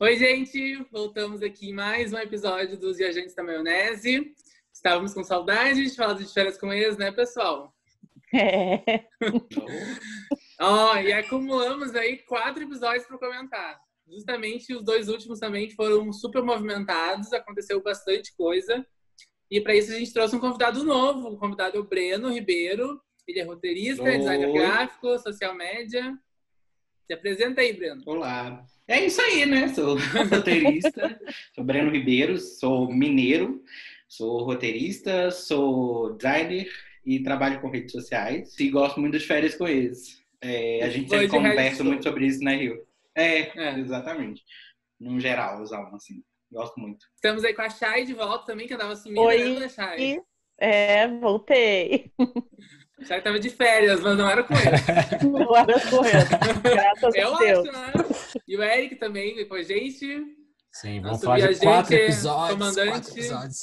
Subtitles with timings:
[0.00, 0.84] Oi, gente!
[0.90, 4.34] Voltamos aqui em mais um episódio dos Viajantes da Maionese.
[4.72, 7.72] Estávamos com saudade de falar de férias com eles, né, pessoal?
[8.34, 9.04] É.
[10.60, 13.80] Ó, oh, e acumulamos aí quatro episódios para comentar.
[14.08, 18.84] Justamente os dois últimos também foram super movimentados, aconteceu bastante coisa.
[19.48, 21.28] E para isso a gente trouxe um convidado novo.
[21.28, 23.00] O convidado é o Breno Ribeiro.
[23.28, 24.18] Ele é roteirista, Oi.
[24.18, 26.18] designer gráfico, social média.
[27.06, 28.02] Se apresenta aí, Breno.
[28.04, 28.66] Olá.
[28.86, 29.68] É isso aí, né?
[29.68, 29.96] Sou
[30.30, 31.20] roteirista,
[31.54, 33.62] sou Breno Ribeiro, sou mineiro,
[34.06, 36.68] sou roteirista, sou designer
[37.04, 38.58] e trabalho com redes sociais.
[38.58, 40.22] E gosto muito das férias com eles.
[40.40, 42.86] É, a gente sempre conversa muito sobre isso na Rio.
[43.14, 43.78] É, É.
[43.78, 44.42] exatamente.
[45.00, 46.22] No geral, usam assim.
[46.52, 47.06] Gosto muito.
[47.16, 49.58] Estamos aí com a Chay de volta também, que andava sumida, Oi.
[49.58, 50.20] né, Chay?
[50.58, 52.12] É, voltei.
[53.00, 55.30] A Chay tava de férias, mas não era com ele.
[55.44, 56.62] Não era correndo.
[56.62, 57.68] Graças Eu a Deus.
[57.68, 57.92] acho, né?
[58.46, 60.22] E o Eric também veio com a gente.
[60.72, 62.50] Sim, Nosso vamos falar de viajante, quatro episódios.
[62.58, 62.90] comandante.
[62.90, 63.58] Quatro episódios.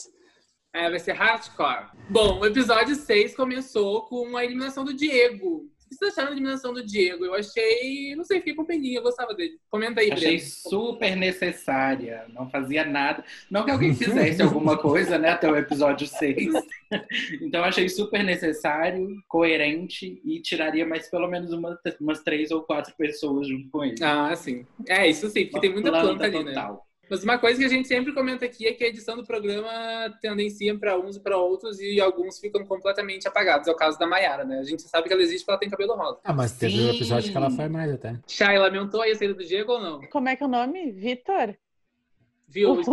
[0.73, 1.85] É, vai ser hardcore.
[2.09, 5.63] Bom, o episódio 6 começou com a eliminação do Diego.
[5.91, 7.25] Vocês acharam da eliminação do Diego?
[7.25, 8.15] Eu achei.
[8.15, 9.59] Não sei, fiquei com peninha, eu gostava dele.
[9.69, 10.49] Comenta aí, Achei Breno.
[10.49, 12.25] super necessária.
[12.29, 13.23] Não fazia nada.
[13.49, 15.29] Não que alguém fizesse alguma coisa, né?
[15.29, 16.53] Até o episódio 6.
[17.41, 22.93] Então achei super necessário, coerente e tiraria mais pelo menos uma, umas três ou quatro
[22.97, 23.95] pessoas junto com ele.
[24.03, 24.65] Ah, sim.
[24.87, 26.53] É, isso sim, porque tem muita planta ali, né?
[27.11, 29.69] Mas uma coisa que a gente sempre comenta aqui é que a edição do programa
[30.21, 33.67] tendencia para uns e para outros e alguns ficam completamente apagados.
[33.67, 34.59] É o caso da Mayara, né?
[34.59, 36.21] A gente sabe que ela existe porque ela tem cabelo rosa.
[36.23, 36.87] Ah, mas teve Sim.
[36.87, 38.15] um episódio que ela foi mais até.
[38.25, 39.99] Chay, lamentou aí a saída do Diego ou não?
[40.09, 40.89] Como é que é o nome?
[40.93, 41.53] Vitor?
[42.47, 42.83] Viu o o?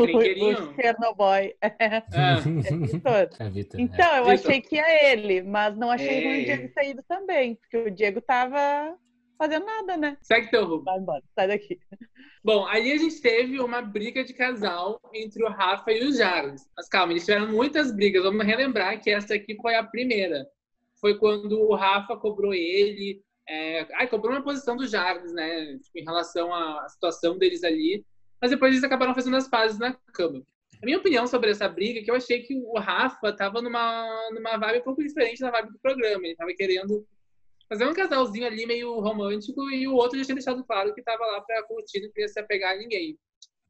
[0.75, 1.55] Chernobyl.
[1.62, 3.28] É, Ah, Vitor.
[3.38, 3.80] É Vitor.
[3.80, 4.32] Então, eu Vitor.
[4.50, 6.25] achei que ia ele, mas não achei É.
[6.25, 8.97] ruim o Diego saído também, porque o Diego tava
[9.39, 10.19] fazendo nada, né?
[10.20, 10.83] segue teu rumo.
[10.83, 11.78] Vai embora, sai daqui.
[12.44, 16.69] Bom, ali a gente teve uma briga de casal entre o Rafa e o Jarles.
[16.77, 18.22] Mas calma, eles tiveram muitas brigas.
[18.22, 20.47] Vamos relembrar que essa aqui foi a primeira.
[21.00, 23.22] Foi quando o Rafa cobrou ele.
[23.48, 23.87] É...
[23.94, 25.78] Ai, cobrou uma posição do Jarles, né?
[25.78, 28.04] Tipo, em relação à situação deles ali.
[28.41, 30.43] Mas depois eles acabaram fazendo as pazes na cama.
[30.81, 34.31] A minha opinião sobre essa briga é que eu achei que o Rafa tava numa,
[34.32, 36.25] numa vibe um pouco diferente da vibe do programa.
[36.25, 37.04] Ele tava querendo
[37.68, 41.24] fazer um casalzinho ali meio romântico e o outro já tinha deixado claro que tava
[41.26, 43.12] lá pra curtir, não queria se apegar a ninguém.
[43.12, 43.14] O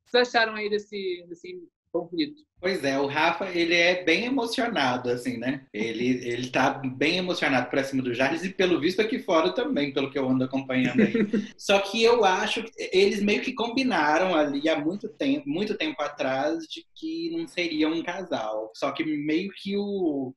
[0.04, 2.42] que vocês acharam aí desse, desse conflito?
[2.60, 5.64] Pois é, o Rafa, ele é bem emocionado, assim, né?
[5.72, 9.92] Ele, ele tá bem emocionado pra cima do Jarles e pelo visto aqui fora também,
[9.92, 11.12] pelo que eu ando acompanhando aí.
[11.56, 16.02] Só que eu acho que eles meio que combinaram ali há muito tempo, muito tempo
[16.02, 18.72] atrás de que não seria um casal.
[18.74, 20.34] Só que meio que o,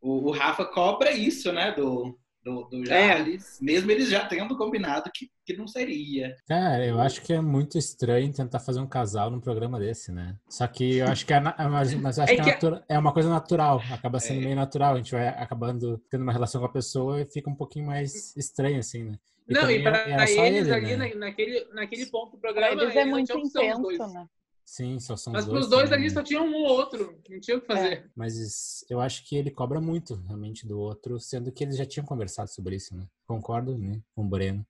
[0.00, 2.16] o, o Rafa cobra isso, né, do,
[2.48, 6.34] do, do Jarles, mesmo eles já tendo combinado que, que não seria.
[6.46, 10.36] Cara, eu acho que é muito estranho tentar fazer um casal num programa desse, né?
[10.48, 12.84] Só que eu acho que é, na- mas, mas acho É que é, que- natura-
[12.88, 14.44] é uma coisa natural, acaba sendo É.
[14.44, 14.94] meio natural.
[14.94, 18.36] A gente vai acabando tendo uma relação com a pessoa e fica um pouquinho mais
[18.36, 19.18] estranho, assim, né?
[19.48, 19.82] E não, e
[20.28, 21.08] só eles ele, ali né?
[21.08, 24.26] na- naquele, naquele ponto do programa, eles é não muito intenso, né?
[24.70, 25.66] Sim, só são Mas dois.
[25.66, 28.10] dois também, ali só tinha um ou outro, não tinha o que fazer.
[28.14, 32.04] Mas eu acho que ele cobra muito, realmente, do outro, sendo que eles já tinham
[32.04, 33.08] conversado sobre isso, né?
[33.26, 34.02] Concordo, né?
[34.14, 34.66] Com o Breno.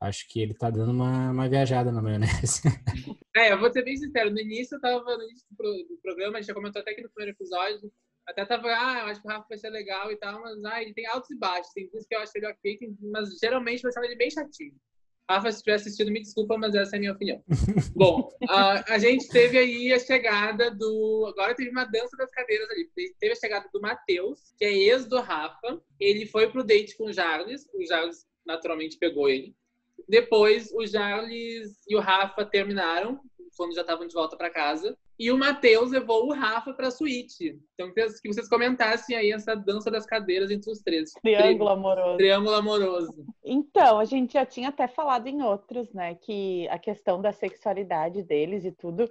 [0.00, 2.60] Acho que ele tá dando uma, uma viajada na maionese.
[3.36, 5.98] É, eu vou ser bem sincero, no início eu tava no início do, pro- do
[6.02, 7.92] programa, a gente já comentou até aqui no primeiro episódio,
[8.26, 10.80] até tava, ah, eu acho que o Rafa vai ser legal e tal, mas ah,
[10.82, 12.78] ele tem altos e baixos, tem vezes que eu acho ele ok,
[13.12, 14.74] mas geralmente vai sendo ele bem chatinho.
[15.28, 17.42] Rafa, se estiver assistindo, me desculpa, mas essa é a minha opinião.
[17.94, 21.26] Bom, a, a gente teve aí a chegada do.
[21.28, 22.88] Agora teve uma dança das cadeiras ali.
[23.18, 25.82] Teve a chegada do Matheus, que é ex do Rafa.
[25.98, 27.68] Ele foi pro date com o Jarles.
[27.74, 29.54] O Jarles naturalmente pegou ele.
[30.08, 33.20] Depois, o Jarles e o Rafa terminaram,
[33.56, 34.96] quando já estavam de volta para casa.
[35.18, 37.58] E o Matheus levou o Rafa pra suíte.
[37.74, 41.12] Então, que que vocês comentassem aí essa dança das cadeiras entre os três.
[41.22, 42.16] Triângulo amoroso.
[42.18, 43.26] Triângulo amoroso.
[43.44, 48.22] Então, a gente já tinha até falado em outros, né, que a questão da sexualidade
[48.22, 49.10] deles e tudo,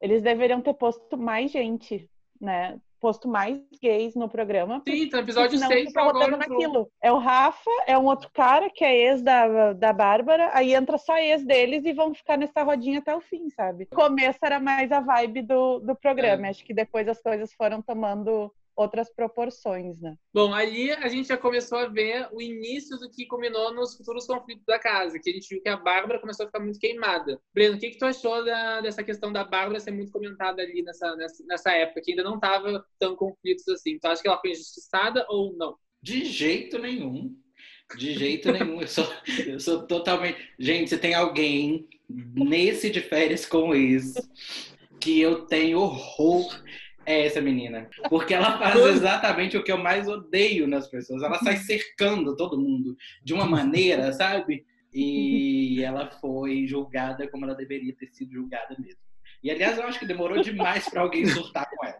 [0.00, 2.10] eles deveriam ter posto mais gente,
[2.40, 2.80] né?
[3.00, 4.82] Posto mais gays no programa.
[4.88, 6.90] Sim, então, episódio senão 6 fica agora naquilo.
[7.02, 10.98] É o Rafa, é um outro cara que é ex da, da Bárbara, aí entra
[10.98, 13.86] só ex deles e vão ficar nessa rodinha até o fim, sabe?
[13.90, 16.50] No começo era mais a vibe do, do programa, É.
[16.50, 20.16] acho que depois as coisas foram tomando outras proporções, né?
[20.32, 24.26] Bom, ali a gente já começou a ver o início do que combinou nos futuros
[24.26, 27.40] conflitos da casa, que a gente viu que a Bárbara começou a ficar muito queimada.
[27.54, 30.82] Breno, o que, que tu achou da- dessa questão da Bárbara ser muito comentada ali
[30.82, 33.98] nessa, nessa, nessa época, que ainda não estava tão conflitos assim?
[33.98, 35.76] Tu acha que ela foi injustiçada ou não?
[36.02, 37.34] De jeito nenhum.
[37.96, 38.80] De jeito nenhum.
[38.82, 39.06] Eu sou,
[39.46, 40.38] eu sou totalmente.
[40.58, 44.28] Gente, se tem alguém nesse de férias com isso
[45.00, 46.62] que eu tenho horror
[47.06, 47.88] é essa menina.
[48.10, 51.22] Porque ela faz exatamente o que eu mais odeio nas pessoas.
[51.22, 54.66] Ela sai cercando todo mundo de uma maneira, sabe?
[54.92, 59.00] E ela foi julgada como ela deveria ter sido julgada mesmo.
[59.42, 61.98] E aliás, eu acho que demorou demais para alguém surtar com ela.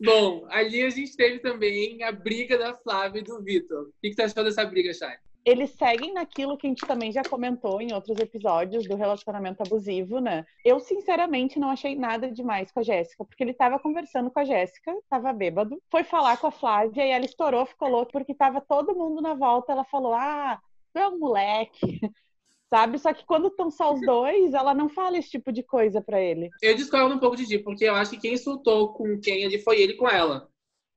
[0.00, 3.88] Bom, ali a gente teve também a briga da Flávia e do Vitor.
[3.88, 5.16] O que, que você achou dessa briga, Chay?
[5.44, 10.18] Eles seguem naquilo que a gente também já comentou em outros episódios do relacionamento abusivo,
[10.20, 10.44] né?
[10.64, 14.44] Eu, sinceramente, não achei nada demais com a Jéssica, porque ele tava conversando com a
[14.44, 18.60] Jéssica, tava bêbado, foi falar com a Flávia e ela estourou, ficou louca, porque tava
[18.60, 19.72] todo mundo na volta.
[19.72, 20.60] Ela falou: Ah,
[20.92, 21.80] tu é um moleque.
[22.68, 23.00] Sabe?
[23.00, 26.20] Só que quando estão só os dois, ela não fala esse tipo de coisa para
[26.20, 26.48] ele.
[26.62, 29.58] Eu discordo um pouco de ti, porque eu acho que quem insultou com quem ali
[29.58, 30.48] foi ele com ela.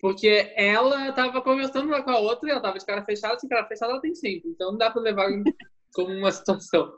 [0.03, 3.47] Porque ela tava conversando lá com a outra e ela tava de cara fechada, assim,
[3.47, 4.49] cara fechada ela tem sempre.
[4.49, 5.29] Então não dá pra levar
[5.93, 6.91] como uma situação.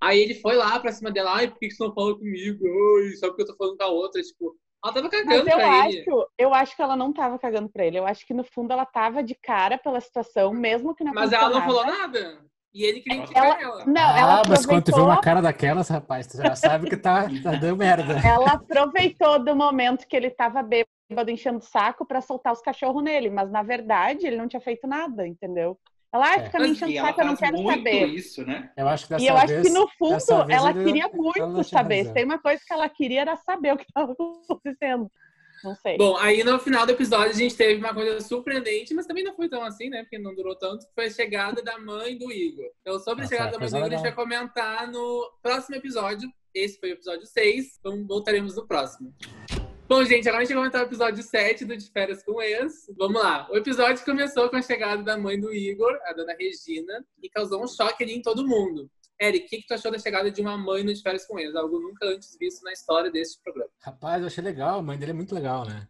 [0.00, 2.64] Aí ele foi lá pra cima dela, ai, por que você não fala comigo?
[3.00, 5.56] Ai, só porque eu tô falando com a outra, tipo, ela tava cagando Mas eu
[5.56, 6.04] pra acho, ele.
[6.38, 7.98] Eu acho que ela não tava cagando pra ele.
[7.98, 11.32] Eu acho que no fundo ela tava de cara pela situação, mesmo que não Mas
[11.32, 12.44] ela não falou nada.
[12.72, 13.84] E ele criticar Ela- ela.
[13.86, 16.88] Não, ah, ela mas quando tu vê aproveitou, uma cara daquelas, rapaz, tu já sabe
[16.88, 18.14] que tá, tá dando merda.
[18.24, 20.91] ela aproveitou do momento que ele tava bêbado
[21.30, 24.86] enchendo o saco pra soltar os cachorros nele, mas na verdade ele não tinha feito
[24.86, 25.78] nada, entendeu?
[26.14, 26.44] Ela, ai, É.
[26.44, 28.06] fica me enchendo o ela saco, eu não quero muito saber.
[28.08, 28.70] isso, né?
[28.76, 31.14] Eu acho que dessa E eu acho vez, que no fundo ela ele- queria ela
[31.16, 31.96] muito tinha saber.
[31.98, 32.08] razão.
[32.10, 35.10] Se tem uma coisa que ela queria era saber o que estava acontecendo.
[35.64, 35.96] Não sei.
[35.96, 39.32] Bom, aí no final do episódio a gente teve uma coisa surpreendente, mas também não
[39.34, 40.02] foi tão assim, né?
[40.02, 42.66] Porque não durou tanto, foi a chegada da mãe do Igor.
[42.80, 45.30] Então, sobre a Ah, chegada foi da mãe do Igor, a gente vai comentar no
[45.40, 46.28] próximo episódio.
[46.52, 49.14] Esse foi o episódio 6, então voltaremos no próximo.
[49.92, 52.86] Bom, gente, agora a gente vai comentar o episódio 7 do De Férias com Ex.
[52.96, 53.46] Vamos lá.
[53.50, 57.62] O episódio começou com a chegada da mãe do Igor, a dona Regina, e causou
[57.62, 58.90] um choque ali em todo mundo.
[59.20, 61.38] Eric, o que, que tu achou da chegada de uma mãe no De Férias com
[61.38, 61.54] Ex?
[61.54, 63.68] Algo nunca antes visto na história deste programa.
[63.82, 65.86] Rapaz, eu achei legal, a mãe dele é muito legal, né?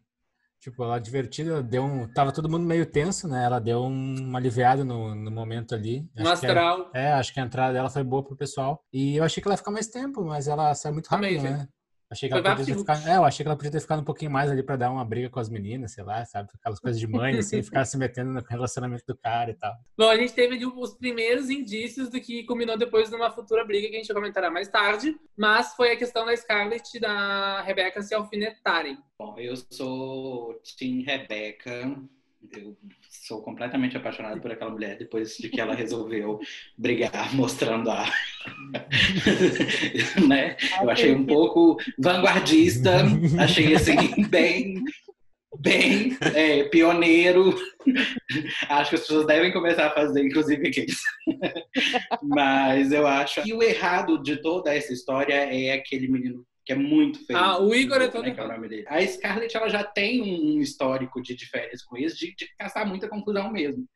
[0.59, 2.13] Tipo, ela divertida, deu um.
[2.13, 3.45] Tava todo mundo meio tenso, né?
[3.45, 6.11] Ela deu um, uma aliviada no, no momento ali.
[6.17, 6.91] No Acho a- astral.
[6.93, 8.85] É, acho que a entrada dela foi boa pro pessoal.
[8.93, 11.69] E eu achei que ela ia ficar mais tempo, mas ela saiu muito rápido, né?
[12.13, 12.95] Achei que Foi ela podia ter rápido.
[12.95, 13.09] ficado.
[13.11, 15.03] É, eu achei que ela podia ter ficado um pouquinho mais ali pra dar uma
[15.03, 16.51] briga com as meninas, sei lá, sabe?
[16.55, 19.73] Aquelas coisas de mãe, assim, ficar se metendo no relacionamento do cara e tal.
[19.97, 23.89] Bom, a gente teve ali os primeiros indícios do que culminou depois numa futura briga
[23.89, 28.03] que a gente comentará mais tarde, mas foi a questão da Scarlett e da Rebecca
[28.03, 28.99] se alfinetarem.
[29.19, 31.99] Bom, eu sou Tim Rebeca.
[32.51, 32.77] Eu
[33.09, 36.41] sou completamente apaixonado por aquela mulher depois de que ela resolveu
[36.77, 38.05] brigar mostrando a.
[40.27, 40.57] né?
[40.81, 42.97] Eu achei um pouco vanguardista,
[43.39, 43.97] achei assim,
[44.29, 44.83] bem.
[45.59, 47.55] Bem é, pioneiro.
[48.71, 50.99] Acho que as pessoas devem começar a fazer, inclusive aqueles.
[52.23, 56.77] Mas eu acho que o errado de toda essa história é aquele menino que é
[56.77, 57.39] muito feio.
[57.39, 58.85] Ah, o Igor é todo né, que é o nome dele.
[58.89, 62.87] A Scarlett ela já tem um histórico de, de férias com isso, de, de caçar
[62.87, 63.87] muita confusão mesmo.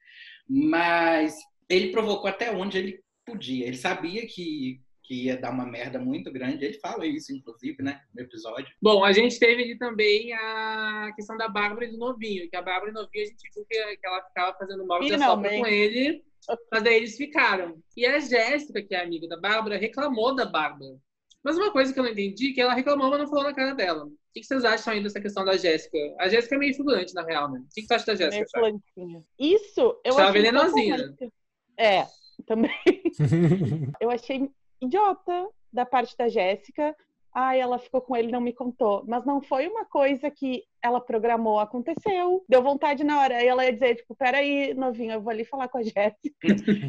[0.48, 1.36] Mas
[1.68, 3.66] ele provocou até onde ele podia.
[3.66, 6.64] Ele sabia que, que ia dar uma merda muito grande.
[6.64, 8.72] Ele fala isso, inclusive, né, no episódio.
[8.82, 12.62] Bom, a gente teve ali também a questão da Bárbara e do Novinho, que a
[12.62, 15.58] Bárbara e do Novinho a gente viu que, que ela ficava fazendo mal de Finalmente.
[15.58, 16.24] com ele,
[16.70, 17.78] mas daí eles ficaram.
[17.96, 20.96] E a Jéssica, que é amiga da Bárbara, reclamou da Bárbara.
[21.46, 23.54] Mas uma coisa que eu não entendi, é que ela reclamou, mas não falou na
[23.54, 24.06] cara dela.
[24.06, 25.96] O que vocês acham aí dessa questão da Jéssica?
[26.18, 27.60] A Jéssica é meio figurante, na real, né?
[27.60, 28.48] O que tu acha da Meio Jéssica?
[28.50, 28.60] Chay?
[28.60, 29.24] plantinha.
[29.38, 31.14] Isso, eu Tava achei venenosinha.
[31.78, 32.04] É,
[32.48, 32.72] também.
[34.00, 34.50] Eu achei
[34.82, 36.96] idiota da parte da Jéssica.
[37.32, 39.04] Ai, ela ficou com ele e não me contou.
[39.06, 42.44] Mas não foi uma coisa que ela programou, aconteceu.
[42.48, 43.36] Deu vontade na hora.
[43.36, 46.18] Aí ela ia dizer, tipo, peraí, novinho, eu vou ali falar com a Jéssica.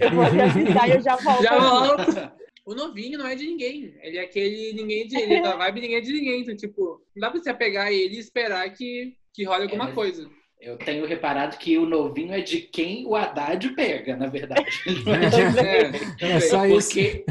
[0.02, 1.44] Eu vou ali avisar e eu já volto.
[1.44, 2.48] Já volto.
[2.68, 3.96] O novinho não é de ninguém.
[4.02, 5.16] Ele é aquele ninguém de.
[5.18, 6.42] Ele é da vibe ninguém de ninguém.
[6.42, 9.96] Então, tipo, não dá pra você pegar ele e esperar que, que role alguma mas-
[9.96, 10.30] coisa.
[10.60, 14.66] Eu tenho reparado que o novinho é de quem o Haddad pega, na verdade.
[16.20, 16.90] É, É só isso.
[16.90, 17.26] Porque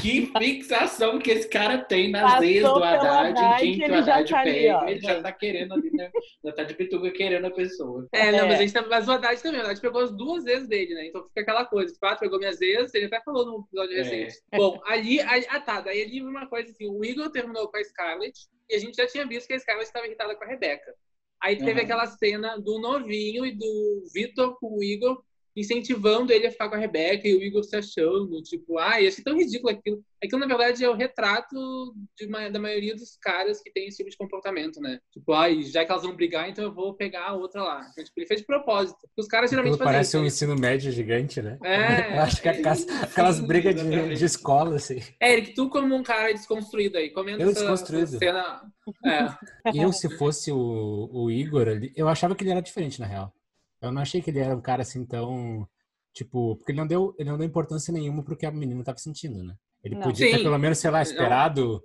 [0.00, 3.06] que fixação que esse cara tem nas Passou ex do Haddad,
[3.38, 4.88] Haddad, em quem que o ele já Haddad tá ali, pega, ó.
[4.88, 6.10] ele já tá querendo ali, né?
[6.44, 8.08] Já tá de pituga querendo a pessoa.
[8.12, 8.42] É, não, É.
[8.48, 9.60] mas, a gente tá, mas o Haddad também.
[9.60, 11.06] O Haddad pegou as duas vezes dele, né?
[11.08, 11.92] Então fica aquela coisa.
[11.92, 14.02] Tipo, ah, pegou minhas vezes, ele até falou no episódio É.
[14.02, 14.42] recente.
[14.54, 17.84] Bom, ali, ali- ah tá, daí ali uma coisa assim, o Igor terminou com a
[17.84, 20.94] Scarlett e a gente já tinha visto que a Scarlett estava irritada com a Rebeca.
[21.42, 21.82] Aí teve Aham.
[21.82, 25.22] aquela cena do novinho e do Vitor com o Igor
[25.56, 29.22] incentivando ele a ficar com a Rebeca e o Igor se achando, tipo, ai, achei
[29.22, 30.02] tão ridículo aquilo.
[30.22, 33.96] Aquilo, na verdade, é o retrato de uma, da maioria dos caras que tem esse
[33.96, 34.98] tipo de comportamento, né?
[35.10, 37.88] Tipo, ai, já que elas vão brigar, então eu vou pegar a outra lá.
[37.90, 38.98] Então, tipo, ele fez de propósito.
[39.16, 41.58] Os caras geralmente fazem Parece um ensino médio gigante, né?
[41.64, 42.16] É.
[42.20, 45.00] Eu acho que é aquelas, aquelas brigas de, de, escola, assim.
[45.18, 48.04] É, Eric, tu como um cara desconstruído aí, comenta eu desconstruído.
[48.04, 48.62] essa cena.
[49.06, 49.72] É.
[49.82, 53.32] Eu, se fosse o, o Igor ali, eu achava que ele era diferente, na real.
[53.80, 55.68] Eu não achei que ele era um cara assim tão.
[56.12, 58.98] Tipo, porque ele não deu, ele não deu importância nenhuma pro que a menina tava
[58.98, 59.54] sentindo, né?
[59.82, 60.02] Ele não.
[60.02, 60.36] podia Sim.
[60.36, 61.82] ter pelo menos, sei lá, esperado.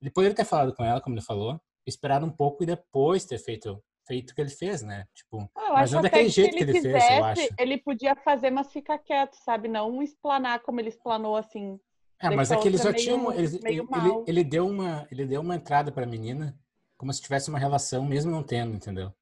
[0.00, 3.38] Ele poderia ter falado com ela, como ele falou, esperado um pouco e depois ter
[3.38, 5.04] feito feito o que ele fez, né?
[5.14, 7.48] Tipo, ah, mas não daquele jeito que ele, que ele fizesse, fez, eu acho.
[7.58, 9.68] Ele podia fazer, mas ficar quieto, sabe?
[9.68, 11.78] Não explanar como ele explanou assim.
[12.20, 13.30] É, mas é que eles já tinham.
[13.32, 16.58] Ele, ele, ele, ele, deu uma, ele deu uma entrada pra menina
[16.96, 19.12] como se tivesse uma relação, mesmo não tendo, entendeu?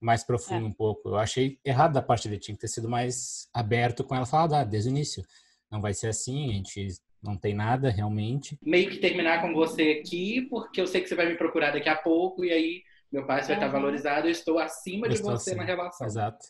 [0.00, 0.68] Mais profundo é.
[0.68, 1.08] um pouco.
[1.08, 4.54] Eu achei errado da parte dele, tinha que ter sido mais aberto com ela, falado
[4.54, 5.24] ah, desde o início.
[5.70, 6.88] Não vai ser assim, a gente
[7.22, 8.58] não tem nada realmente.
[8.62, 11.88] Meio que terminar com você aqui, porque eu sei que você vai me procurar daqui
[11.88, 15.32] a pouco, e aí meu pai vai estar valorizado, eu estou acima eu de estou
[15.32, 15.62] você acima.
[15.62, 16.06] na relação.
[16.06, 16.46] Exato.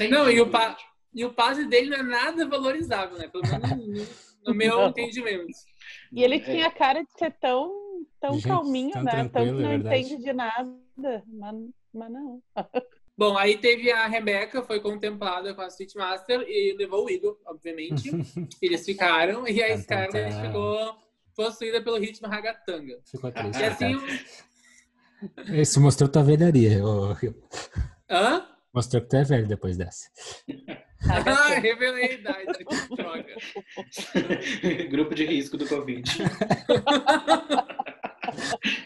[0.00, 0.76] É não, e o, pa...
[1.14, 3.28] e o passe dele não é nada valorizável, né?
[3.28, 3.70] Pelo menos
[4.42, 5.46] no, no meu entendimento.
[6.12, 6.40] E ele é.
[6.40, 7.70] tinha cara de ser tão,
[8.20, 9.28] tão Gente, calminho, tão né?
[9.28, 11.24] Tão que não é entende de nada.
[11.26, 11.56] Mas
[11.98, 12.42] mas não.
[13.16, 17.36] Bom, aí teve a Rebeca, foi contemplada com a Street Master e levou o Igor,
[17.44, 18.10] obviamente.
[18.62, 20.96] Eles ficaram e a Scarlett ficou
[21.34, 23.00] possuída pelo ritmo ragatanga.
[23.04, 23.60] Ficou triste.
[23.60, 23.96] E assim.
[25.52, 26.80] Isso mostrou tua velharia.
[28.08, 28.46] Hã?
[28.72, 30.08] Mostrou que tu é velho depois dessa.
[31.10, 32.64] ah, revelei a idade.
[32.96, 33.36] Droga.
[34.90, 36.04] Grupo de risco do Covid.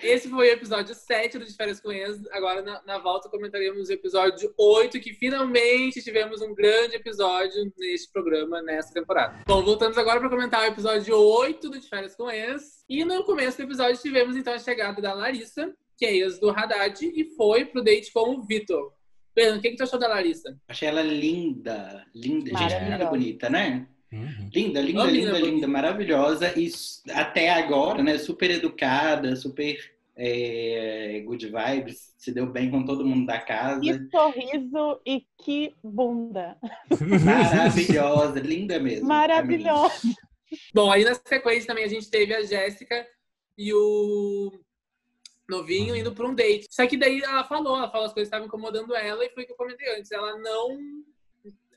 [0.03, 2.21] Esse foi o episódio 7 do De Férias com Ex.
[2.33, 8.11] Agora, na, na, volta, comentaremos o episódio 8, que finalmente tivemos um grande episódio neste
[8.13, 9.41] programa, nessa temporada.
[9.47, 12.85] Bom, voltamos agora para comentar o episódio 8 do De Férias com Ex.
[12.89, 16.51] E no começo do episódio tivemos, então, a chegada da Larissa, que é ex do
[16.51, 18.93] Haddad, e foi pro date com o Vitor.
[19.35, 20.55] Pedro, o que, que tu achou da Larissa?
[20.69, 23.87] Achei ela linda, linda, gente, muito bonita, né?
[24.13, 24.51] Uhum.
[24.53, 26.71] Linda, linda, linda, linda, maravilhosa e
[27.11, 28.19] até agora, né?
[28.19, 29.79] Super educada, super
[30.15, 33.81] é, good vibes, se deu bem com todo mundo da casa.
[33.81, 36.57] Que sorriso e que bunda.
[37.25, 39.09] Maravilhosa, linda mesmo.
[39.09, 40.09] Maravilhosa.
[40.75, 43.07] Bom, aí na sequência também a gente teve a Jéssica
[43.57, 44.53] e o
[45.49, 46.67] novinho indo para um date.
[46.71, 49.45] Só que daí ela falou, ela falou as coisas que estavam incomodando ela e foi
[49.45, 50.13] o que eu comentei antes.
[50.13, 50.79] Ela não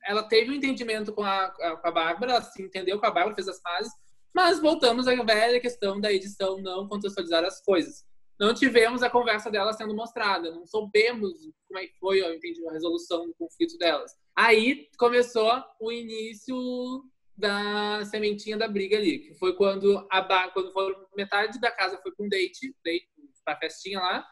[0.06, 3.36] ela teve um entendimento com a, com a Bárbara, ela se entendeu com a Bárbara,
[3.36, 3.92] fez as fases,
[4.34, 8.04] mas voltamos à velha questão da edição não contextualizar as coisas.
[8.40, 11.32] Não tivemos a conversa delas sendo mostrada, não soubemos
[11.68, 14.12] como é que foi entendi, a resolução do conflito delas.
[14.36, 16.56] Aí começou o início
[17.38, 22.12] da sementinha da briga ali, que foi quando a quando foram, metade da casa foi
[22.14, 23.08] para um date, date
[23.44, 24.28] para festinha lá,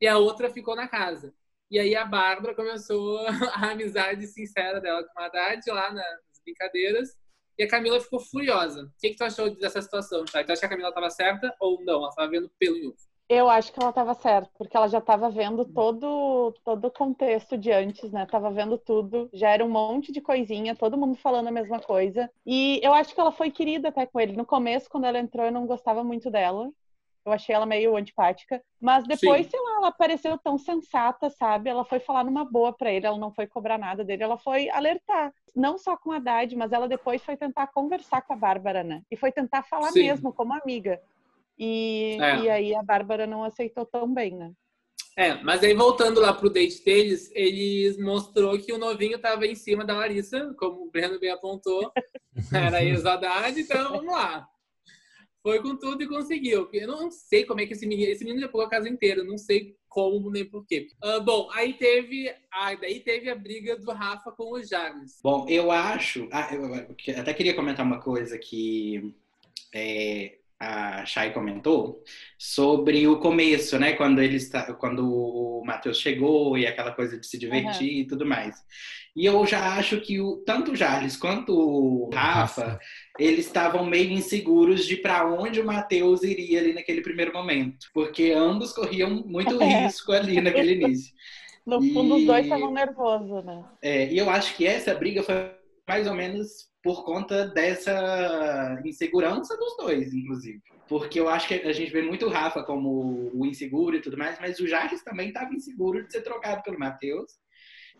[0.00, 1.34] e a outra ficou na casa.
[1.70, 3.18] E aí a Bárbara começou
[3.54, 7.16] a amizade sincera dela com a Haddad lá nas brincadeiras.
[7.58, 8.84] E a Camila ficou furiosa.
[8.84, 10.44] O que, que tu achou dessa situação, Chay?
[10.44, 11.98] Tu acha que a Camila estava certa ou não?
[11.98, 12.94] Ela estava vendo pelo em?
[13.28, 17.58] Eu acho que ela estava certa, porque ela já estava vendo todo, todo o contexto
[17.58, 18.24] de antes, né?
[18.24, 22.30] Tava vendo tudo, já era um monte de coisinha, todo mundo falando a mesma coisa.
[22.46, 24.32] E eu acho que ela foi querida até com ele.
[24.34, 26.70] No começo, quando ela entrou, eu não gostava muito dela.
[27.24, 28.62] Eu achei ela meio antipática.
[28.80, 29.50] Mas depois, Sim.
[29.50, 31.68] sei lá, ela pareceu tão sensata, sabe?
[31.68, 34.68] Ela foi falar numa boa para ele, ela não foi cobrar nada dele, ela foi
[34.70, 35.32] alertar.
[35.54, 39.02] Não só com a Haddad, mas ela depois foi tentar conversar com a Bárbara, né?
[39.10, 40.04] E foi tentar falar Sim.
[40.04, 41.00] mesmo, como amiga.
[41.58, 42.40] E, é.
[42.40, 44.52] e aí a Bárbara não aceitou tão bem, né?
[45.16, 49.54] É, mas aí voltando lá pro date deles, eles mostrou que o novinho tava em
[49.56, 51.92] cima da Larissa, como o Breno bem apontou.
[52.54, 54.48] Era ex Haddad, então vamos lá
[55.42, 56.68] foi com tudo e conseguiu.
[56.72, 58.10] Eu não sei como é que esse menino.
[58.10, 60.88] Esse menino a casa inteira, não sei como nem porquê.
[61.04, 62.32] Uh, bom, aí teve.
[62.52, 65.20] Ah, daí teve a briga do Rafa com o Jarvis.
[65.22, 66.28] Bom, eu acho.
[66.32, 69.14] Ah, eu até queria comentar uma coisa que.
[69.74, 72.02] É, a Chay comentou
[72.36, 73.92] sobre o começo, né?
[73.92, 78.00] Quando ele está, quando o Matheus chegou e aquela coisa de se divertir uhum.
[78.00, 78.56] e tudo mais.
[79.14, 82.80] E eu já acho que o, tanto o Jarles quanto o Rafa, Rafa.
[83.18, 88.32] eles estavam meio inseguros de para onde o Matheus iria ali naquele primeiro momento, porque
[88.32, 89.84] ambos corriam muito é.
[89.84, 91.12] risco ali naquele início.
[91.64, 92.20] No fundo, e...
[92.20, 93.64] os dois estavam nervosos, né?
[93.82, 95.34] É, e eu acho que essa briga foi
[95.86, 100.60] mais ou menos por conta dessa insegurança dos dois, inclusive.
[100.88, 104.16] Porque eu acho que a gente vê muito o Rafa como o inseguro e tudo
[104.16, 107.32] mais, mas o Jarres também estava inseguro de ser trocado pelo Matheus.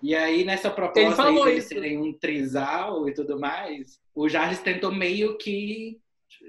[0.02, 5.37] E aí, nessa proposta de serem um trisal e tudo mais, o Jarvis tentou meio
[5.37, 5.99] que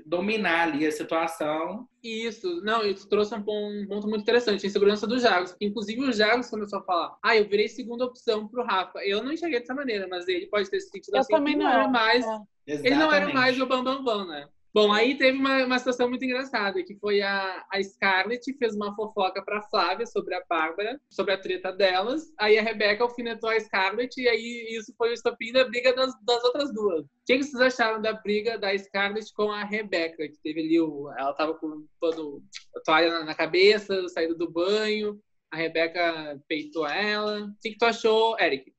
[0.05, 1.87] dominar ali a situação.
[2.03, 5.55] Isso, não, isso trouxe um ponto muito interessante, a insegurança do Jagos.
[5.59, 8.99] Inclusive o Jagos começou a falar, ah, eu virei segunda opção pro Rafa.
[9.05, 11.33] Eu não enxerguei dessa maneira, mas ele pode ter sentido eu assim.
[11.33, 12.39] Também não, não era mais, é.
[12.67, 14.47] Ele não era mais o Bambambam, Bam, Bam, né?
[14.71, 18.95] Bom, aí teve uma, uma situação muito engraçada, que foi a, a Scarlett fez uma
[18.95, 22.31] fofoca pra Flávia sobre a Bárbara, sobre a treta delas.
[22.37, 26.13] Aí a Rebeca alfinetou a Scarlett e aí isso foi o estopim da briga das,
[26.23, 27.03] das outras duas.
[27.03, 30.27] O que, que vocês acharam da briga da Scarlett com a Rebeca?
[30.27, 32.43] Que teve ali, o, ela tava com todo,
[32.75, 35.19] a toalha na, na cabeça, saindo do banho,
[35.51, 37.45] a Rebeca peitou ela.
[37.45, 38.71] O que, que tu achou, Eric?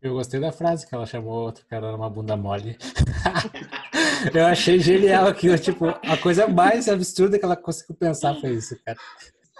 [0.00, 2.76] Eu gostei da frase que ela chamou outro cara uma bunda mole.
[4.34, 8.76] eu achei genial aquilo, tipo, a coisa mais absurda que ela conseguiu pensar foi isso,
[8.84, 8.98] cara.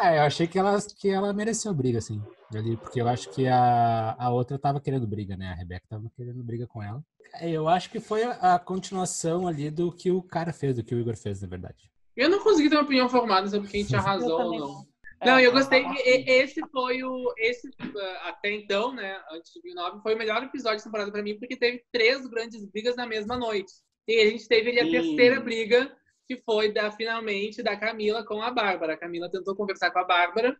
[0.00, 2.20] É, eu achei que ela, que ela mereceu briga, assim,
[2.54, 5.48] ali, porque eu acho que a, a outra tava querendo briga, né?
[5.48, 7.02] A Rebeca tava querendo briga com ela.
[7.34, 10.94] É, eu acho que foi a, continuação ali do que o cara fez, do que
[10.94, 11.90] o Igor fez, na verdade.
[12.16, 14.92] Eu não consegui ter uma opinião formada sobre quem tinha razão ou não.
[15.24, 17.32] Não, eu gostei que esse foi o.
[17.38, 19.18] Esse, ah, até então, né?
[19.30, 22.64] Antes de 2009, foi o melhor episódio da temporada pra mim, porque teve três grandes
[22.66, 23.72] brigas na mesma noite.
[24.06, 28.42] E a gente teve ali a terceira briga, que foi da finalmente da Camila com
[28.42, 28.94] a Bárbara.
[28.94, 30.56] A Camila tentou conversar com a Bárbara.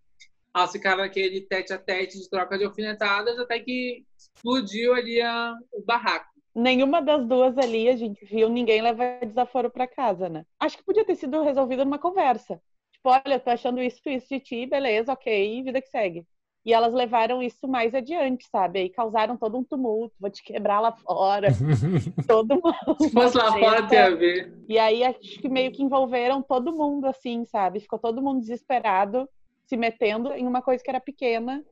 [0.54, 5.54] Elas ficaram naquele tete a tete de troca de alfinetadas, até que explodiu ali a,
[5.72, 6.30] o barraco.
[6.54, 10.44] Nenhuma das duas ali a gente viu ninguém levar desaforo para casa, né?
[10.61, 12.61] Acho que podia ter sido resolvido numa conversa
[13.02, 16.25] tipo, olha, tô achando isso, isso de ti, beleza, ok, vida que segue.
[16.64, 18.78] E elas levaram isso mais adiante, sabe?
[18.78, 21.49] Aí causaram todo um tumulto, vou te quebrar lá fora.
[22.26, 23.11] todo mundo.
[23.12, 24.52] Mas lá fora tem a ver.
[24.69, 27.81] E aí acho que meio que envolveram todo mundo, assim, sabe?
[27.81, 29.28] Ficou todo mundo desesperado,
[29.64, 31.64] se metendo em uma coisa que era pequena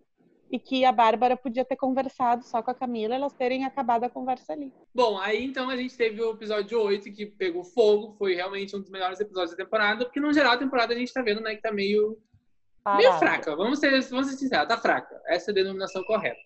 [0.50, 4.10] e que a Bárbara podia ter conversado só com a Camila, elas terem acabado a
[4.10, 4.72] conversa ali.
[4.92, 8.80] Bom, aí então a gente teve o episódio 8 que pegou fogo, foi realmente um
[8.80, 11.54] dos melhores episódios da temporada, porque no geral a temporada a gente tá vendo, né,
[11.54, 12.18] que tá meio
[12.96, 13.54] meio fraca.
[13.56, 15.20] Vamos ser, vamos ser sinceros, tá fraca.
[15.26, 16.40] Essa é a denominação correta.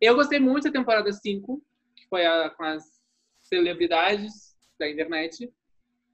[0.00, 1.62] Eu gostei muito da temporada 5,
[1.94, 2.84] que foi a, com as
[3.42, 5.50] celebridades da internet.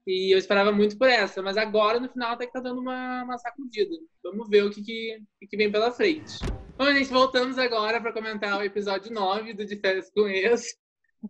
[0.05, 3.23] E eu esperava muito por essa, mas agora no final até que tá dando uma,
[3.23, 3.95] uma sacudida.
[4.21, 6.39] Vamos ver o que, que, que vem pela frente.
[6.77, 10.75] Bom, gente, voltamos agora para comentar o episódio 9 do De Férias com Ex,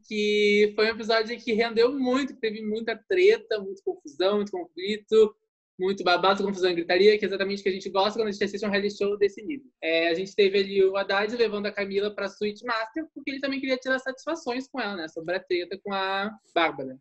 [0.07, 5.35] que foi um episódio que rendeu muito, que teve muita treta, muita confusão, muito conflito,
[5.79, 8.31] muito babado, confusão e gritaria, que é exatamente o que a gente gosta quando a
[8.31, 9.65] gente assiste um reality show desse nível.
[9.81, 13.31] É, a gente teve ali o Haddad levando a Camila para a Suite Master, porque
[13.31, 16.97] ele também queria tirar satisfações com ela, né, sobre a treta com a Bárbara.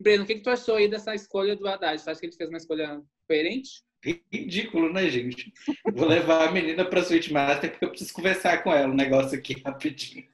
[0.00, 2.00] Breno, o que, que tu achou aí dessa escolha do Haddad?
[2.00, 3.82] Você acha que ele fez uma escolha coerente?
[4.32, 5.52] Ridículo, né, gente?
[5.92, 9.38] Vou levar a menina pra Sweet Master porque eu preciso conversar com ela um negócio
[9.38, 10.24] aqui rapidinho.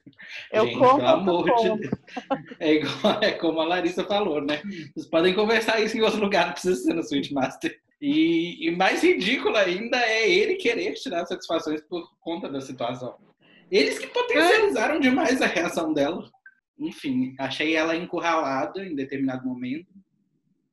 [0.51, 1.91] Eu gente, pelo amor de Deus.
[2.59, 4.61] É, igual, é como a Larissa falou, né?
[4.93, 7.77] Vocês podem conversar isso em outro lugar, não precisa ser na Sweet Master.
[7.99, 13.17] E, e mais ridículo ainda é ele querer tirar satisfações por conta da situação.
[13.69, 16.29] Eles que potencializaram demais a reação dela.
[16.79, 19.87] Enfim, achei ela encurralada em determinado momento.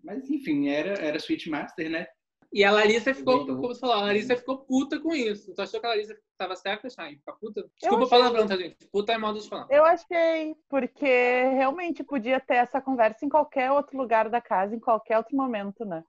[0.02, 2.06] Mas, enfim, era, era Sweet Master, né?
[2.54, 5.52] E a Larissa ficou, como você falou, a Larissa ficou puta com isso.
[5.52, 7.16] Tu achou que a Larissa estava certa, Shine?
[7.16, 7.68] Ficar puta?
[7.80, 8.76] Desculpa o palavrão, tá, gente?
[8.92, 9.66] Puta é modo de falar.
[9.68, 14.78] Eu achei, porque realmente podia ter essa conversa em qualquer outro lugar da casa, em
[14.78, 16.04] qualquer outro momento, né?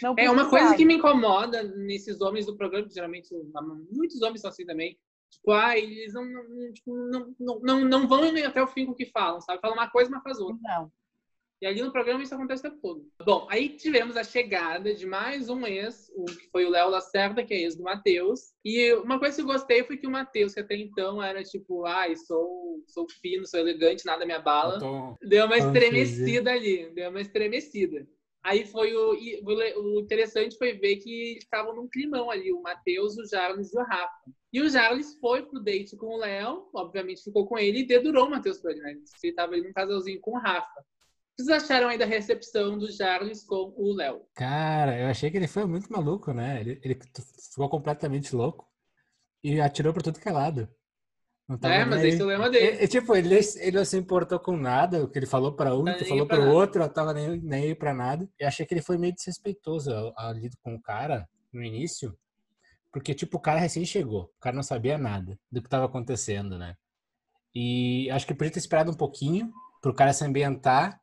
[0.00, 3.28] Não é uma coisa que me incomoda nesses homens do programa, que geralmente
[3.90, 4.98] muitos homens são assim também.
[5.30, 8.92] Tipo, ah, eles não, não, tipo, não, não, não, não vão até o fim com
[8.92, 9.60] o que falam, sabe?
[9.60, 10.56] Falam uma coisa, mas faz outra.
[10.62, 10.90] Não.
[11.62, 13.06] E ali no programa isso acontece o tempo todo.
[13.24, 17.44] Bom, aí tivemos a chegada de mais um ex, o que foi o Léo Lacerda,
[17.44, 18.52] que é ex do Matheus.
[18.64, 21.86] E uma coisa que eu gostei foi que o Matheus, que até então era tipo,
[21.86, 25.16] ai, sou, sou fino, sou elegante, nada me abala, tô...
[25.24, 28.04] deu uma estremecida ali, deu uma estremecida.
[28.42, 33.24] Aí foi o, o interessante foi ver que estavam num climão ali, o Matheus, o
[33.24, 34.32] Jarles e o Rafa.
[34.52, 38.26] E o Jarles foi pro date com o Léo, obviamente ficou com ele e dedurou
[38.26, 38.96] o Matheus pra ele, né?
[39.22, 40.84] Ele tava ali num casalzinho com o Rafa.
[41.32, 44.22] O que vocês acharam aí da recepção do Charles com o Léo?
[44.34, 46.60] Cara, eu achei que ele foi muito maluco, né?
[46.60, 46.98] Ele, ele
[47.50, 48.68] ficou completamente louco
[49.42, 50.68] e atirou pra tudo que é lado.
[51.62, 52.84] é, mas esse é o lema dele.
[52.84, 55.82] E, tipo, ele, ele não se importou com nada, o que ele falou para um,
[55.82, 58.28] o que falou para o outro, não tava nem, nem aí pra nada.
[58.38, 62.16] E achei que ele foi meio desrespeitoso ali com o cara no início,
[62.92, 66.58] porque, tipo, o cara recém chegou, o cara não sabia nada do que tava acontecendo,
[66.58, 66.76] né?
[67.54, 71.01] E acho que podia ter esperado um pouquinho pro cara se ambientar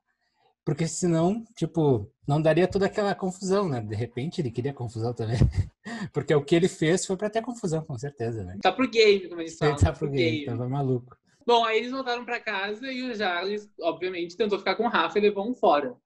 [0.70, 3.82] porque senão, tipo, não daria toda aquela confusão, né?
[3.82, 5.40] De repente ele queria confusão também.
[6.14, 8.56] Porque o que ele fez foi para ter confusão, com certeza, né?
[8.62, 9.74] Tá pro game, como eles falam.
[9.74, 10.46] Ele tá pro game, game.
[10.46, 11.18] tava maluco.
[11.44, 15.18] Bom, aí eles voltaram para casa e o Charles, obviamente, tentou ficar com o Rafa
[15.18, 15.90] e levou um fora.
[15.90, 15.98] O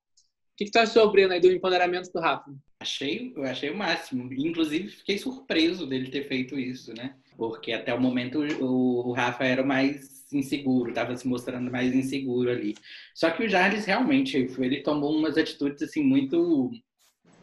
[0.56, 2.50] que, que tu achou, Breno, aí do empoderamento do Rafa?
[2.80, 4.32] Achei, eu achei o máximo.
[4.32, 7.14] Inclusive, fiquei surpreso dele ter feito isso, né?
[7.36, 12.50] Porque até o momento o, Rafa era o mais inseguro, estava se mostrando mais inseguro
[12.50, 12.74] ali.
[13.14, 16.70] Só que o Charles realmente, ele tomou umas atitudes assim muito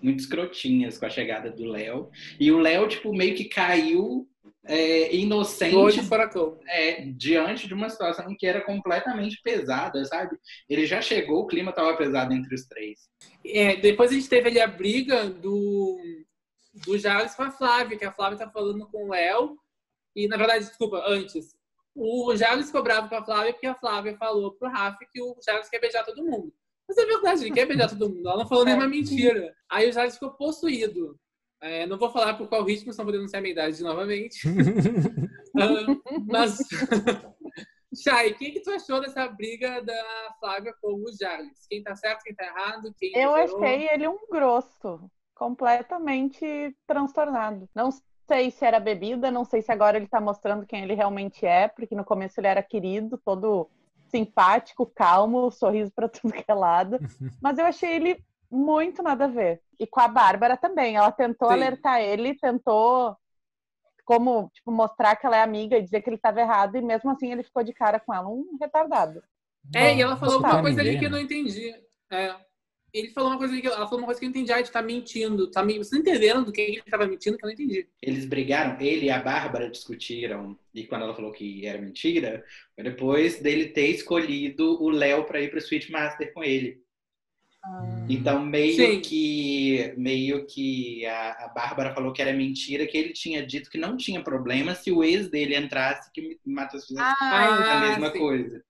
[0.02, 2.10] muito escrotinhas com a chegada do Léo.
[2.40, 4.28] E o Léo, tipo, meio que caiu
[4.66, 5.74] é, inocente.
[6.68, 10.38] É, diante de uma situação que era completamente pesada, sabe?
[10.70, 13.00] Ele já chegou, o clima estava pesado entre os três.
[13.46, 16.00] É, depois a gente teve ali a briga do,
[16.86, 19.58] do Jales com a Flávia, que a Flávia tá falando com o Léo.
[20.15, 21.56] E, na verdade, desculpa, antes.
[21.93, 25.36] O Jales ficou bravo com a Flávia porque a Flávia falou pro Rafa que o
[25.45, 26.54] Jales quer beijar todo mundo.
[26.88, 28.28] Mas é verdade, ele quer beijar todo mundo.
[28.28, 29.54] Ela não falou nenhuma mentira.
[29.69, 31.17] Aí o Jales ficou possuído.
[31.62, 34.47] É, não vou falar por qual ritmo, senão vou denunciar a minha idade novamente.
[34.47, 36.58] uh, mas,
[37.95, 41.67] Chay, o que, que tu achou dessa briga da Flávia com o Jales?
[41.69, 42.93] Quem tá certo, quem tá errado?
[42.97, 47.69] Quem Eu achei ele um grosso, completamente transtornado.
[47.76, 47.89] Não
[48.32, 51.67] sei se era bebida, não sei se agora ele tá mostrando quem ele realmente é,
[51.67, 53.70] porque no começo ele era querido, todo
[54.08, 56.98] simpático, calmo, sorriso para tudo que é lado.
[57.41, 59.62] Mas eu achei ele muito nada a ver.
[59.78, 60.96] E com a Bárbara também.
[60.96, 61.56] Ela tentou Sim.
[61.56, 63.17] alertar ele, tentou
[64.06, 67.12] como tipo, mostrar que ela é amiga e dizer que ele estava errado, e mesmo
[67.12, 69.22] assim ele ficou de cara com ela, um retardado.
[69.74, 71.74] É, e ela falou uma coisa ali que eu não entendi.
[72.10, 72.36] É
[72.94, 74.52] ele falou uma coisa que ela falou uma coisa que eu entendi.
[74.52, 75.50] Ah, tu tá mentindo.
[75.50, 75.78] Tá me...
[75.78, 77.88] Você tá entendendo do que ele tava mentindo que eu não entendi.
[78.02, 80.58] Eles brigaram, ele e a Bárbara discutiram.
[80.74, 82.44] E quando ela falou que era mentira,
[82.76, 86.82] foi depois dele ter escolhido o Léo para ir pro Sweet Master com ele.
[87.64, 88.06] Ah.
[88.10, 89.00] Então, meio Sim.
[89.02, 93.78] que meio que a, a Bárbara falou que era mentira, que ele tinha dito que
[93.78, 98.18] não tinha problema se o ex dele entrasse que Matheus fizesse ah, a mesma sim.
[98.18, 98.64] coisa.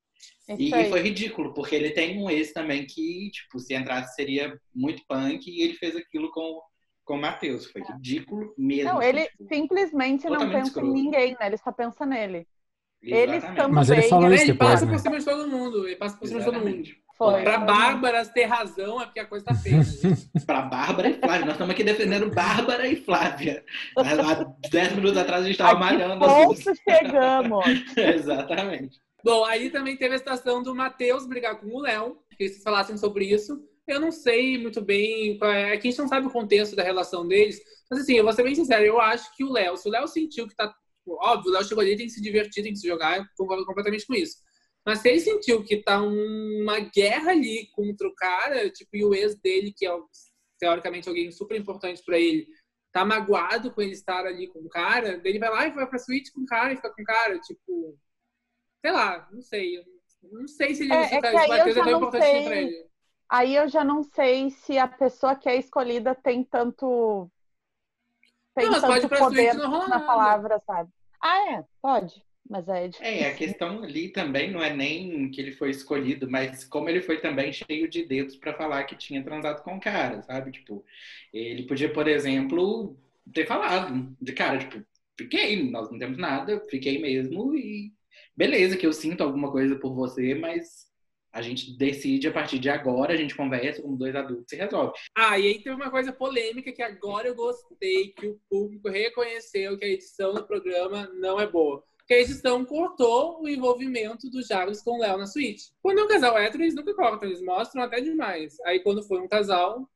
[0.58, 4.60] E, e, foi ridículo, porque ele tem um ex também que, tipo, se entrasse seria
[4.74, 6.60] muito punk e ele fez aquilo com,
[7.06, 7.66] com o Matheus.
[7.68, 8.94] Foi ridículo mesmo.
[8.94, 10.88] Não, ele tipo, simplesmente não pensa escroto.
[10.88, 11.48] em ninguém, né?
[11.48, 12.46] Ele só pensa nele.
[13.02, 13.72] Eles também.
[13.72, 14.92] Mas ele falou isso ele depois, passa né?
[14.92, 15.88] por cima de todo mundo.
[15.88, 16.90] Ele passa por cima de todo mundo.
[17.18, 17.44] Foi.
[17.44, 19.78] Pra Bárbara ter razão é porque a coisa tá feia.
[20.46, 21.46] Pra Bárbara e Flávia.
[21.46, 23.64] Nós estamos aqui defendendo Bárbara e Flávia.
[23.98, 26.26] Há 10 minutos atrás a gente estava malhando.
[26.26, 27.66] Ponto chegamos.
[27.98, 29.00] Exatamente.
[29.24, 32.98] Bom, aí também teve a situação do Matheus brigar com o Léo, que vocês falassem
[32.98, 33.62] sobre isso.
[33.88, 37.28] Eu não sei muito bem, é, aqui a gente não sabe o contexto da relação
[37.28, 39.92] deles, mas assim, eu vou ser bem sincero, eu acho que o Léo, se o
[39.92, 42.74] Léo sentiu que tá, tipo, óbvio, o Léo chegou ali, tem que se divertir, tem
[42.74, 44.38] que se jogar, concordo completamente com isso.
[44.86, 49.14] Mas se ele sentiu que tá uma guerra ali contra o cara, tipo, e o
[49.14, 49.92] ex dele, que é
[50.60, 52.48] teoricamente alguém super importante para ele,
[52.92, 56.00] tá magoado com ele estar ali com o cara, ele vai lá e vai pra
[56.00, 57.98] suíte com o cara e fica com o cara, tipo,
[58.82, 59.84] sei lá, não sei.
[60.24, 62.91] Não sei se ele é, é aí eu já não sei,
[63.30, 67.32] Aí eu já não sei se a pessoa que é escolhida tem tanto
[68.54, 70.91] tem não, tanto poder na palavra, sabe?
[71.22, 72.24] Ah, é, pode.
[72.50, 76.65] Mas é É, a questão ali também não é nem que ele foi escolhido, mas
[76.65, 80.22] como ele foi também cheio de dedos para falar que tinha transado com o cara,
[80.24, 80.52] sabe?
[80.52, 80.84] Tipo,
[81.32, 82.98] ele podia, por exemplo,
[83.34, 84.84] ter falado de cara, tipo,
[85.17, 87.94] fiquei, nós não temos nada, fiquei mesmo e
[88.36, 90.91] beleza que eu sinto alguma coisa por você, mas
[91.32, 94.94] a gente decide a partir de agora, a gente conversa como dois adultos e resolve.
[95.15, 99.78] Ah, e aí teve uma coisa polêmica que agora eu gostei, que o público reconheceu
[99.78, 101.82] que a edição do programa não é boa.
[102.06, 105.72] Que a edição cortou o envolvimento do Jarvis com o Léo na suíte.
[105.82, 108.60] Quando é um casal hétero, eles nunca cortam, eles mostram até demais.
[108.65, 109.89] Aí quando foi um casal.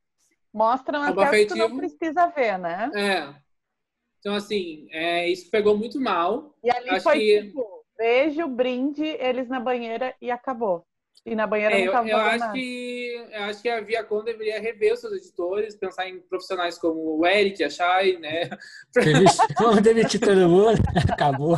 [0.54, 2.90] Mostram até afetivo, que não precisa ver, né?
[2.96, 3.36] É.
[4.20, 6.56] Então, assim, é, isso pegou muito mal.
[6.64, 7.42] E ali Acho foi que...
[7.44, 10.86] tipo, beijo, brinde, eles na banheira e acabou.
[11.26, 12.54] E na banheira é, não tava eu, eu acho nada.
[12.54, 17.18] que Eu acho que a Viacom deveria rever os seus editores, pensar em profissionais como
[17.18, 18.48] o Eric, a Chay, né?
[19.60, 20.78] Vamos demitir todo mundo,
[21.12, 21.58] acabou.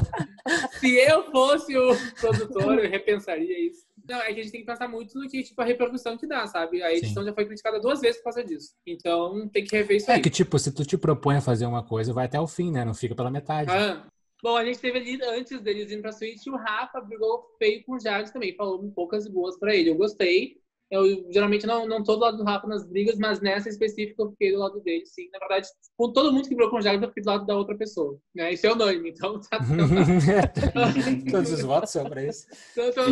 [0.80, 3.86] Se eu fosse o produtor, eu repensaria isso.
[4.08, 6.26] Não, é que a gente tem que pensar muito no que, tipo, a repercussão que
[6.26, 6.82] dá, sabe?
[6.82, 7.28] A edição Sim.
[7.28, 8.74] já foi criticada duas vezes por causa disso.
[8.86, 10.20] Então, tem que rever isso é aí.
[10.22, 12.72] É que, tipo, se tu te propõe a fazer uma coisa, vai até o fim,
[12.72, 12.86] né?
[12.86, 13.70] Não fica pela metade.
[13.70, 14.08] Ah,
[14.44, 17.96] Bom, a gente teve ali, antes deles irem pra suíte, o Rafa brigou feio com
[17.96, 18.56] o Jardim também.
[18.56, 19.90] Falou poucas boas pra ele.
[19.90, 20.58] Eu gostei.
[20.90, 24.30] Eu geralmente não, não tô do lado do Rafa nas brigas, mas nessa específica eu
[24.30, 25.28] fiquei do lado dele, sim.
[25.34, 27.58] Na verdade, com todo mundo que brigou com o Jardim, eu fiquei do lado da
[27.58, 28.18] outra pessoa.
[28.34, 28.54] Né?
[28.54, 29.60] Isso é unânime, então tá.
[31.30, 32.48] Todos os votos são pra isso.
[32.78, 33.06] Então,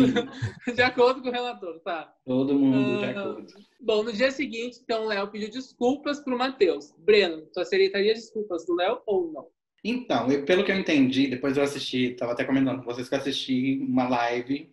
[0.74, 2.14] de acordo com o relator, tá.
[2.24, 3.46] Todo mundo de ah, acordo.
[3.78, 6.94] Bom, no dia seguinte, então, o Léo pediu desculpas pro Matheus.
[6.98, 9.48] Breno, tu aceitaria desculpas do Léo ou não?
[9.88, 13.14] Então, eu, pelo que eu entendi, depois eu assisti, tava até comentando com vocês que
[13.14, 14.68] eu assisti uma live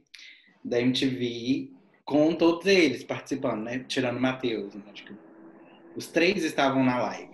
[0.65, 1.69] da MTV
[2.04, 3.86] com todos eles participando, né?
[3.88, 4.73] Tirando o Matheus.
[4.73, 4.82] Né?
[4.91, 5.13] Acho que
[5.95, 7.32] os três estavam na live.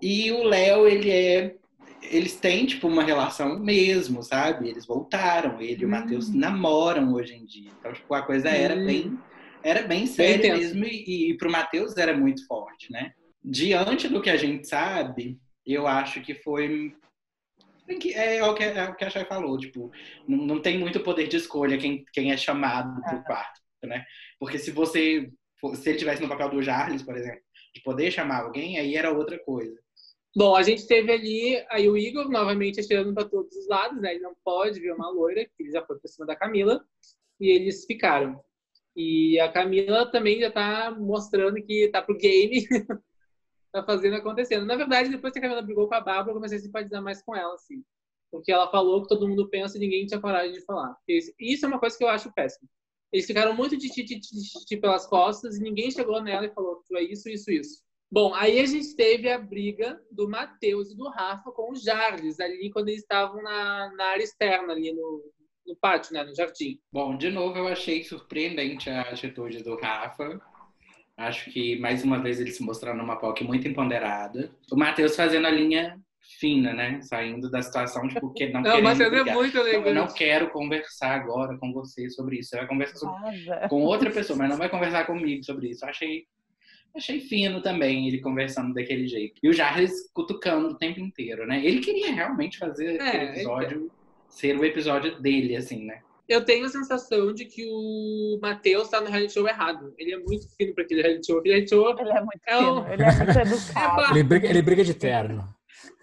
[0.00, 1.56] E o Léo, ele é.
[2.02, 4.68] Eles têm, tipo, uma relação mesmo, sabe?
[4.68, 5.60] Eles voltaram.
[5.60, 5.90] Ele e o hum.
[5.90, 7.70] Matheus namoram hoje em dia.
[7.78, 8.86] Então, tipo, a coisa era hum.
[8.86, 9.18] bem.
[9.62, 10.84] Era bem séria mesmo.
[10.84, 13.12] E, e pro Matheus era muito forte, né?
[13.44, 16.94] Diante do que a gente sabe, eu acho que foi
[18.14, 19.90] é, é, o que, é o que a Chay falou, tipo,
[20.26, 24.04] não, não tem muito poder de escolha quem, quem é chamado para o quarto, né?
[24.38, 25.30] Porque se você,
[25.74, 27.40] se ele tivesse no papel do Charles, por exemplo,
[27.74, 29.76] de poder chamar alguém, aí era outra coisa.
[30.34, 34.14] Bom, a gente teve ali aí o Igor novamente atirando para todos os lados, né?
[34.14, 36.82] Ele não pode ver uma loira, que ele já foi para cima da Camila,
[37.38, 38.42] e eles ficaram.
[38.96, 42.66] E a Camila também já está mostrando que tá pro game
[43.72, 44.66] tá fazendo acontecendo.
[44.66, 47.22] Na verdade, depois que a Camila brigou com a Bárbara, eu comecei a simpatizar mais
[47.22, 47.82] com ela, assim.
[48.30, 50.96] Porque ela falou que todo mundo pensa e ninguém tinha coragem de falar.
[51.38, 52.68] Isso é uma coisa que eu acho péssimo.
[53.12, 57.02] Eles ficaram muito de titi pelas costas e ninguém chegou nela e falou que é
[57.02, 57.82] isso, isso, isso.
[58.10, 62.40] Bom, aí a gente teve a briga do Matheus e do Rafa com o Jarles,
[62.40, 65.32] ali quando eles estavam na, na área externa, ali no,
[65.66, 66.78] no pátio, né, no jardim.
[66.92, 70.40] Bom, de novo eu achei surpreendente a atitude do Rafa.
[71.16, 74.50] Acho que, mais uma vez, ele se mostrando numa POC muito empoderada.
[74.70, 76.00] O Matheus fazendo a linha
[76.38, 77.00] fina, né?
[77.02, 79.86] Saindo da situação, tipo, que não, não Não, mas é muito legal.
[79.86, 82.50] Eu não quero conversar agora com você sobre isso.
[82.50, 83.68] Você vai conversar sobre...
[83.68, 85.84] com outra pessoa, mas não vai conversar comigo sobre isso.
[85.84, 86.24] Eu achei,
[86.96, 89.38] achei fino também ele conversando daquele jeito.
[89.42, 91.64] E o Jarles cutucando o tempo inteiro, né?
[91.64, 93.90] Ele queria realmente fazer é, aquele episódio, é.
[94.28, 96.00] ser o episódio dele, assim, né?
[96.32, 99.94] Eu tenho a sensação de que o Matheus tá no reality show errado.
[99.98, 101.38] Ele é muito fino pra aquele reality show.
[101.38, 102.92] Aquele reality show ele é muito é fino, um...
[102.92, 104.12] ele é muito educado.
[104.16, 105.44] ele, briga, ele briga de terno.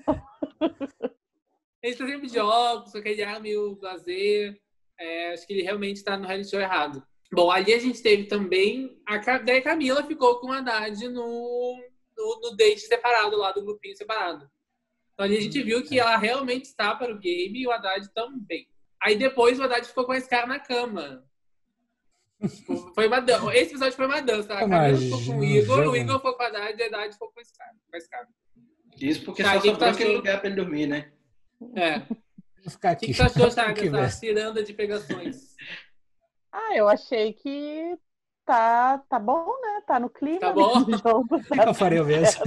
[1.82, 4.60] ele tá sempre de óculos, com aquele ar meio blazer.
[5.00, 7.04] É, acho que ele realmente tá no reality show errado.
[7.32, 9.00] Bom, ali a gente teve também.
[9.08, 11.78] A, daí Camila ficou com o Haddad no,
[12.18, 14.50] no, no date separado, lá do grupinho separado.
[15.14, 18.10] Então ali a gente viu que ela realmente está para o game e o Haddad
[18.14, 18.68] também.
[19.02, 21.24] Aí depois o Haddad ficou com esse cara na cama.
[22.42, 23.54] Tipo, foi uma dança.
[23.54, 24.54] Esse episódio foi uma dança.
[24.54, 27.14] A Camila ficou com o Igor, o Igor foi com o Haddad e o Haddad
[27.14, 27.76] ficou com esse cara.
[27.90, 28.28] Com esse cara.
[29.00, 31.12] Isso porque tá, só sobrou tá aquele lugar pra ele dormir, né?
[31.76, 32.00] É.
[32.64, 33.06] Vou ficar aqui.
[33.06, 35.56] O que, que você achou, Chagas, essa ciranda de pegações?
[36.52, 37.98] Ah, eu achei que
[38.50, 39.82] tá, tá bom, né?
[39.86, 40.40] Tá no clima.
[40.40, 40.74] Tá bom?
[41.04, 42.44] Jogo, tá eu faria o mesmo.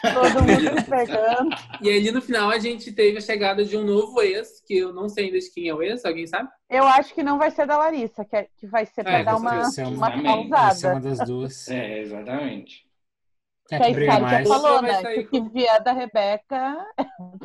[0.00, 1.50] Todo mundo se pegando.
[1.82, 4.90] E ali no final a gente teve a chegada de um novo ex, que eu
[4.94, 6.48] não sei ainda de quem é o ex, alguém sabe?
[6.70, 9.24] Eu acho que não vai ser da Larissa, que, é, que vai ser pra é,
[9.24, 10.94] dar uma, uma, uma causada.
[10.94, 11.68] uma das duas.
[11.68, 12.83] É, exatamente.
[13.70, 15.02] É, que a Sky já falou, né?
[15.24, 16.86] Que se vier da Rebeca.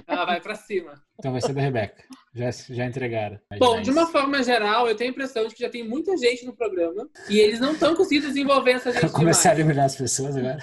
[0.06, 0.94] Ela vai pra cima.
[1.18, 2.04] Então vai ser da Rebeca.
[2.34, 3.40] Já, já entregaram.
[3.58, 6.46] Bom, de uma forma geral, eu tenho a impressão de que já tem muita gente
[6.46, 9.10] no programa e eles não estão conseguindo desenvolver essa gente.
[9.14, 10.60] Começar a eliminar as pessoas agora?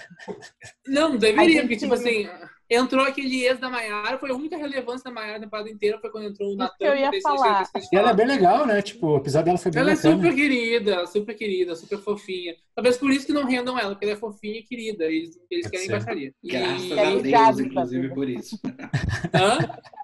[0.86, 2.28] Não, deveria, porque, tipo assim,
[2.68, 6.10] entrou aquele ex da Maiara, foi a única relevância da Maiara na temporada inteira, foi
[6.10, 6.84] quando entrou o Natan.
[6.84, 7.68] eu ia falar.
[7.92, 8.82] E ela é bem legal, né?
[8.82, 10.14] Tipo, o episódio dela foi bem Ela bacana.
[10.14, 12.56] é super querida, super querida, super fofinha.
[12.74, 15.04] Talvez por isso que não rendam ela, porque ela é fofinha e querida.
[15.04, 16.32] Eles, eles querem baixaria.
[16.44, 17.34] Graças e...
[17.34, 18.60] a Deus, inclusive, por isso.
[19.32, 19.58] Hã?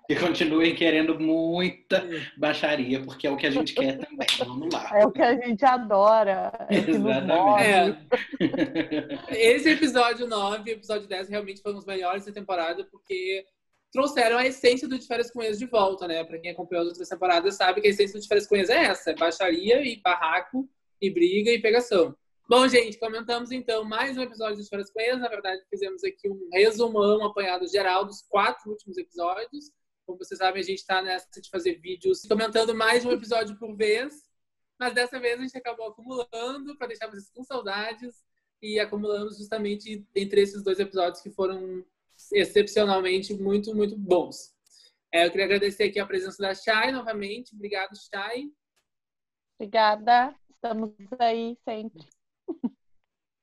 [0.09, 2.05] Que continuem querendo muita
[2.37, 4.27] baixaria, porque é o que a gente quer também.
[4.38, 4.90] Vamos lá.
[4.94, 6.53] É o que a gente adora.
[6.68, 7.98] É Exatamente.
[8.40, 9.55] É.
[9.55, 12.52] Esse episódio 9 e episódio 10 realmente foram os melhores da temporada,
[12.91, 13.47] porque
[13.93, 16.25] trouxeram a essência do De Férias com Ex de volta, né?
[16.25, 18.71] Pra quem acompanhou as outras temporadas sabe que a essência do De Férias com Ex
[18.71, 20.69] é essa: é baixaria e barraco,
[21.01, 22.17] e briga e pegação.
[22.49, 25.21] Bom, gente, comentamos então mais um episódio de Férias com Ex.
[25.21, 29.71] Na verdade, fizemos aqui um resumão, um apanhado geral dos quatro últimos episódios.
[30.05, 33.77] Como vocês sabem, a gente está nessa de fazer vídeos comentando mais um episódio por
[33.77, 34.23] vez.
[34.79, 38.17] Mas dessa vez a gente acabou acumulando para deixar vocês com saudades
[38.61, 41.85] e acumulamos justamente entre esses dois episódios que foram
[42.33, 44.53] excepcionalmente muito, muito bons.
[45.12, 47.55] É, eu queria agradecer aqui a presença da Chay novamente.
[47.55, 48.51] Obrigado, Chay.
[49.59, 50.35] Obrigada.
[50.51, 52.07] Estamos aí sempre.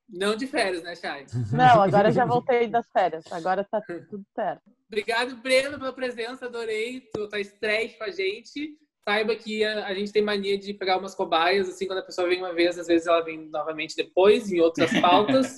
[0.08, 1.26] Não de férias, né, Chay?
[1.52, 3.30] Não, agora já voltei das férias.
[3.30, 4.62] Agora tá tudo certo.
[4.86, 6.46] Obrigado, Breno, pela presença.
[6.46, 8.76] Adorei tu tá estreia com a gente.
[9.08, 12.28] Saiba que a, a, gente tem mania de pegar umas cobaias, assim, quando a pessoa
[12.28, 15.56] vem uma vez, às vezes ela vem novamente depois, em outras pautas.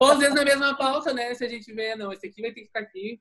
[0.00, 1.34] Ou às vezes na mesma pauta, né?
[1.34, 3.20] Se a gente vê, não, esse aqui vai ter que ficar aqui.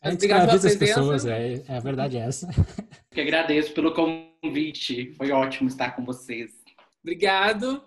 [0.00, 0.78] A gente obrigado pela presença.
[0.78, 2.48] pessoas, é, é a verdade é essa.
[3.10, 5.12] Que agradeço pelo convite.
[5.14, 6.52] Foi ótimo estar com vocês.
[7.02, 7.82] Obrigado.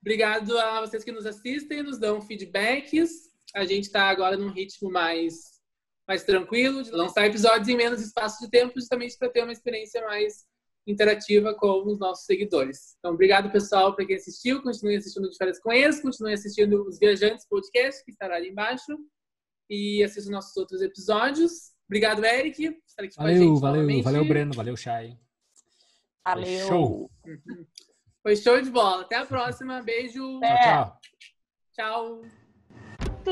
[0.00, 3.10] Obrigado a vocês que nos assistem, nos dão feedbacks.
[3.54, 5.57] A gente está agora num ritmo mais
[6.08, 10.02] mais tranquilo, de lançar episódios em menos espaço de tempo, justamente para ter uma experiência
[10.06, 10.46] mais
[10.86, 12.96] interativa com os nossos seguidores.
[12.98, 14.62] Então, obrigado, pessoal, para quem assistiu.
[14.62, 18.98] Continue assistindo de férias com eles, continue assistindo os Viajantes Podcast, que estará ali embaixo.
[19.68, 21.72] E assista nossos outros episódios.
[21.86, 22.74] Obrigado, Eric.
[23.18, 25.18] valeu, valeu, valeu, Breno, valeu, Chay.
[26.24, 26.66] Valeu.
[26.66, 27.10] Show.
[28.22, 29.02] Foi show de bola.
[29.02, 29.82] Até a próxima.
[29.82, 30.40] Beijo.
[30.42, 30.62] É.
[30.62, 31.00] Tchau,
[31.74, 32.37] Tchau.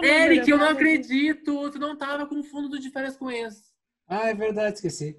[0.01, 1.71] Tu Eric, eu não acredito.
[1.71, 3.75] Tu não tava com o fundo do de férias com ex.
[4.09, 5.17] Ah, é verdade, esqueci.